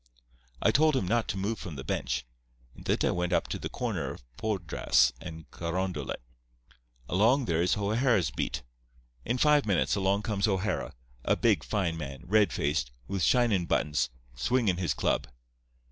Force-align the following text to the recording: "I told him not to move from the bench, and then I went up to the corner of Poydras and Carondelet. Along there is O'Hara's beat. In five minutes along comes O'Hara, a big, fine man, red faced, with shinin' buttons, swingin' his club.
"I 0.63 0.71
told 0.71 0.95
him 0.95 1.07
not 1.07 1.27
to 1.27 1.37
move 1.37 1.59
from 1.59 1.75
the 1.75 1.83
bench, 1.83 2.25
and 2.73 2.85
then 2.85 2.97
I 3.03 3.11
went 3.11 3.33
up 3.33 3.47
to 3.49 3.59
the 3.59 3.69
corner 3.69 4.09
of 4.09 4.23
Poydras 4.35 5.13
and 5.21 5.45
Carondelet. 5.51 6.23
Along 7.07 7.45
there 7.45 7.61
is 7.61 7.77
O'Hara's 7.77 8.31
beat. 8.31 8.63
In 9.25 9.37
five 9.37 9.67
minutes 9.67 9.95
along 9.95 10.23
comes 10.23 10.47
O'Hara, 10.47 10.95
a 11.23 11.35
big, 11.35 11.63
fine 11.63 11.97
man, 11.97 12.23
red 12.25 12.51
faced, 12.51 12.89
with 13.07 13.21
shinin' 13.21 13.67
buttons, 13.67 14.09
swingin' 14.35 14.77
his 14.77 14.95
club. 14.95 15.27